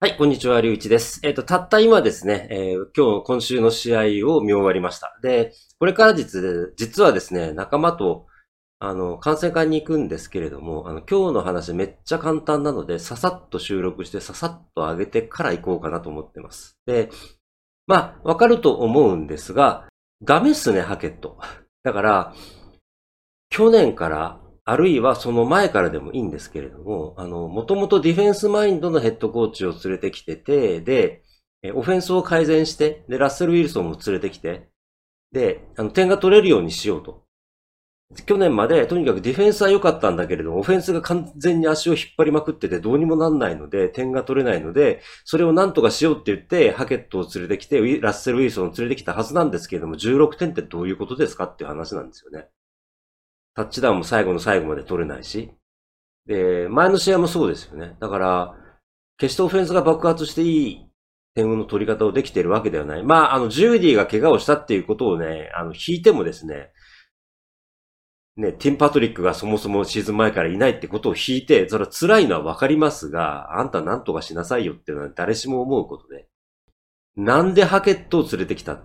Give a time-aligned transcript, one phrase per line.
[0.00, 1.18] はい、こんにちは、りゅういちです。
[1.24, 5.18] えっ、ー、と、たった今ですね、えー、今日、今週の試合を見終わりました。
[5.22, 8.28] で、これから実、実はですね、仲間と、
[8.78, 16.78] あの、観戦会に行くんですけれども、あの、今日の話めっちゃ簡単なので、ささっと収録して、ささっと上げてから行こうかなと思ってます。
[16.86, 17.10] で、
[17.88, 19.88] まあ、わかると思うんですが、
[20.22, 21.40] ダメっすね、ハケット。
[21.82, 22.34] だから、
[23.50, 24.40] 去年から
[24.70, 31.22] あるいはその前からでもいいんですけれども、あの、もともとディフェンスマインドのヘッドコーチを連れてきてて、で、
[31.74, 34.68] オフェンスを改善して、で、ラッセル・ウィルソンも連れてきて、
[35.32, 37.24] で、あの、点が取れるようにしようと。
[38.26, 52.48] 去年までとにかくディフェンスは良かったんだけれども、オフェンスが完全に足を引っ張りまくっててどうにもなんないので、点が取れないので、それを何とかしようって言って、ハケットを連れてきて、ラッセル・ウィルソンを連れてきたはずなんですけれども、16点ってどういうことですかっていう話なんですよね。
[53.54, 55.50] タッチダウンも最後の最後まで取れないし。
[56.26, 57.96] で、前の試合もそうですよね。
[58.00, 58.54] だから、
[59.16, 60.86] 決してオフェンスが爆発していい
[61.34, 63.02] 点の取り方をできているわけではない。
[63.02, 66.70] まあ、あの、ジューディが怪我をしたっていうことをね、あの、引いてもですね、
[68.36, 76.28] ね、ティン・パトリックがそもそもシーズン前からいないってことを引いて、それは辛いのはわかりますが、あんた何とかしなさいよっていうのは誰しも思うことで、
[77.16, 78.84] なんでハケットを連れてきたっ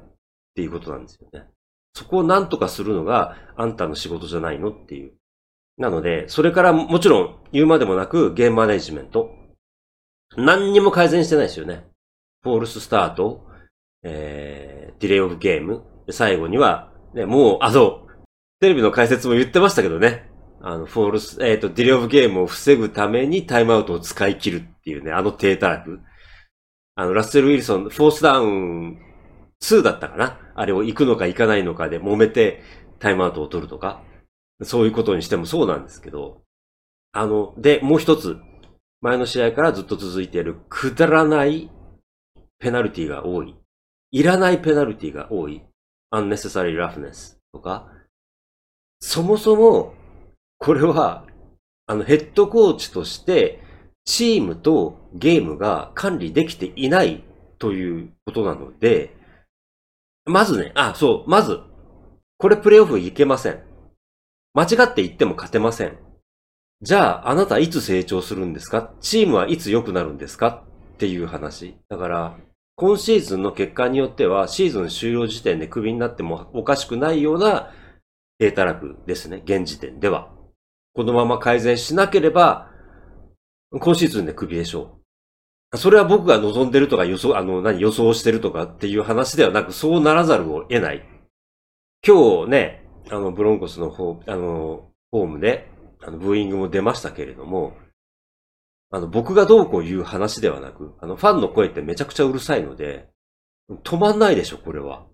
[0.55, 1.45] ていうことなんですよね。
[1.93, 5.13] そこを何とかするのがあんたの仕事じゃないのっていう。
[5.77, 9.31] なので、それからもちろん言うまでもなくゲームマネジメント。
[10.35, 11.85] 何にも改善してないですよね。
[12.41, 13.45] false start、
[14.03, 15.83] えー、 delay of game。
[16.09, 18.07] 最後には、ね、もう、あの、
[18.59, 20.29] テレビの解説も言ってましたけどね。
[20.61, 25.99] あの、 false、えっ、ー、と、 delay of game を防ぐためにタイムアウトを使い切るっていうね、あの体たらく。
[26.95, 28.97] あの、ラッセル・ウィルソン、 fourth down
[29.63, 30.37] 2だったかな？
[30.55, 32.61] あれを行くのか行かないのかで揉めて
[32.99, 34.03] タイムアウトを取るとか、
[34.61, 36.41] そういうことにしてもそうなんですけど、
[37.13, 38.37] あの、で、もう一つ、
[39.01, 41.69] 前の試合からずっと続いているくだらない
[42.59, 43.55] ペナルティが多い。
[44.11, 45.63] いらないペナルティが多い。
[46.13, 47.87] unnecessary roughness とか、
[48.99, 49.93] そもそも、
[50.57, 51.25] これは、
[51.87, 53.61] あの、ヘッドコーチとして、
[54.05, 57.23] チームとゲームが管理できていない
[57.59, 59.15] ということなので、
[60.25, 61.59] まずね、あ、そう、まず、
[62.37, 63.63] これプレイオフいけません。
[64.53, 65.97] 間違って言っても勝てません。
[66.81, 68.93] じゃあ、あなたいつ成長するんですか？
[69.01, 70.63] チームはいつ良くなるんですか？
[70.93, 71.77] っていう話。
[71.89, 72.37] だから、
[72.75, 77.71] 今シーズンの結果によっては、シーズン終了時点でクビになってもおかしくないような
[78.39, 79.41] データ楽ですね。
[79.45, 80.29] 現時点では。
[80.93, 82.69] このまま改善しなければ、
[83.71, 85.02] 今シーズンでクビでしょう。
[85.75, 91.03] それは僕が望んでるとか予想、あの、何、予想してるとかっていう話ではなく、そうならざるを得ない。
[92.05, 97.75] 今日ね、あの、ブロンコスの方、あの、ホームで、あの、ブーイングも出ましたけれども、
[98.91, 103.09] あの、僕がどうこう言う話ではなく、あの、ファンの声ってめちゃくちゃうるさいので、
[103.83, 105.05] 止まんないでしょ、これは。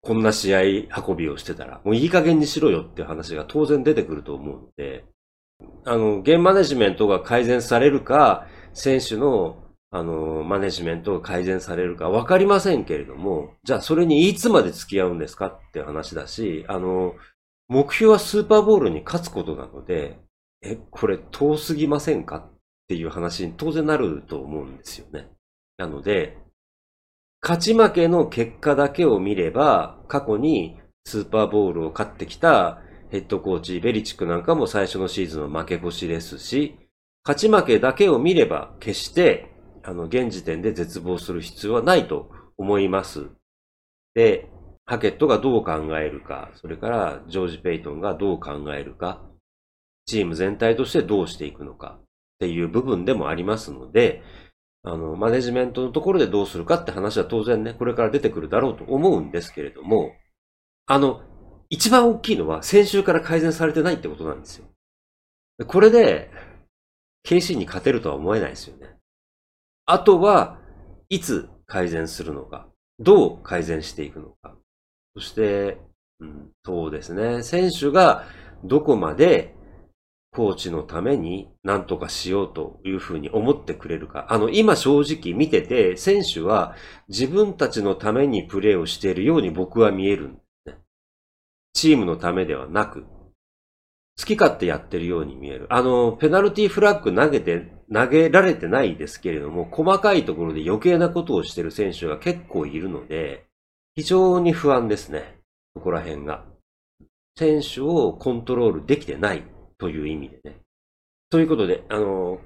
[0.00, 0.60] こんな試合
[1.06, 1.80] 運びをしてたら。
[1.84, 5.04] もういい加減にしろよっていう話が当然出てくると思うので、
[5.84, 9.62] あの、ゲームマネジメントが改善されるか、選手の
[9.94, 17.14] あの、マネジメントが改善されるかわかりませんけれども、じゃあそれにいつまで付き合うんですかって話だし、あの、
[17.68, 20.18] 目標はスーパーボールに勝つことなので、
[20.62, 22.52] え、これ遠すぎませんかっ
[22.88, 25.28] ていう話に当然なると思うんですよね。
[25.76, 26.38] なので、
[27.42, 32.80] 勝ち負けの結果だけを見れば、過去にスーパーボールを勝ってきた
[33.10, 36.78] ヘッドコーチ、ベリチックなんかも最初のシーズンは負け越しですし、
[37.24, 39.51] 勝ち負けだけを見れば、決して
[39.82, 43.28] あの、現時点で絶望する必要はないと思います。
[44.14, 44.48] で、
[44.84, 49.22] ハケットがどう考えるか、それからジョージ・ペイトンがどう考えるか、
[50.06, 52.04] チーム全体としてどうしていくのかっ
[52.40, 54.22] ていう部分でもありますので、
[54.84, 60.12] あの、マネジメントのところでどうするかって話は当然ね、これから出てくるだろうと思うんですけれども、
[60.86, 61.22] あの、
[61.70, 64.66] 一番大きいのは先週から改善されてないってことなんですよ。
[65.66, 66.30] これで、
[67.24, 68.96] KC に勝てるとは思えないですよね。
[69.86, 70.58] あとは、
[71.08, 72.68] いつ改善するのか、
[72.98, 74.56] どう改善していくのか。
[75.14, 75.78] そして、
[76.20, 78.24] うん、そうですね、選手が
[78.64, 79.54] どこまで
[80.30, 84.26] コーチのために何とかしようというふうに思ってくれるか。
[84.30, 86.74] あの、今正直見てて、選手は
[87.08, 90.78] 自分たちのためにプレーをしているように僕は見えるんですね。
[91.74, 93.04] チームのためではなく、
[94.18, 95.66] 好き勝手やってるように見える。
[95.70, 103.46] あの、ペナルティフラッグ投げて、投げられてないですけれども、細かいところで余計なことをしてる選手が結構いるので、
[103.94, 105.38] 非常に不安ですね。
[105.74, 106.44] ここら辺が。
[107.38, 109.44] 選手をコントロールできてない
[109.78, 110.58] という意味でね。
[111.30, 112.40] ということで、あの、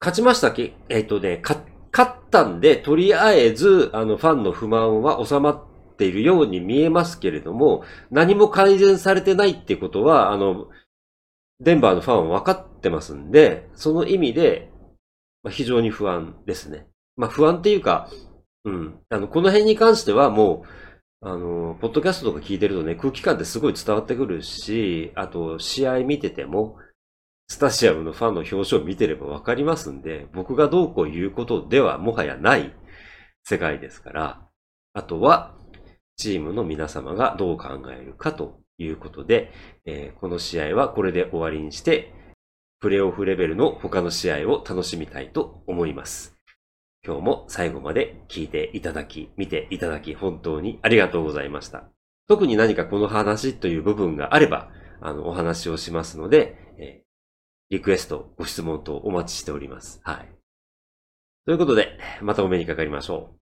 [0.00, 1.60] 勝ちましたけ、えっ、とね、勝
[1.96, 5.62] 勝ったんで、とりあえず、あの、ファンの不満は収まっ
[5.94, 10.68] っているように見えますけれども、何も改善されてないってことは、あの、
[11.60, 14.70] デンバーのファンは分かってますんで、その意味で、
[15.42, 16.86] まあ、非常に不安ですね。
[17.16, 18.10] まあ不安っていうか、
[18.64, 18.98] うん。
[19.10, 20.64] あの、この辺に関してはも
[21.22, 26.76] う、あの、ポッドキャストとか聞いてるとね、空気感ってすごい伝わってくるし、あと、試合見てても、
[27.46, 32.74] スタジアムのファンの表情を見てればわかりますんで、僕がどうこう言うことではもはやない
[33.44, 34.48] 世界ですから、
[34.94, 35.54] あとは、
[36.16, 39.52] チームの皆様がどう考えるかということで、
[39.84, 42.12] えー、この試合はこれで終わりにして、
[42.80, 46.36] プレイオフレベルの他の試合を楽しみたいと思います。
[47.06, 51.84] 今日も最後まで聞いていただき、見ていただき、本当にありがとうございました。
[52.28, 54.70] 特に何かこの話という部分があれば、
[55.00, 57.04] あの、お話をしますので、えー、
[57.70, 60.00] リクエスト、ご質問等お待ちしております。
[60.02, 60.28] はい。
[61.44, 63.43] ということで、またお目にかかりましょう。